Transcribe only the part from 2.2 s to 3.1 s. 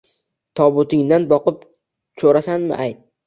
ko’rasanmi, ayt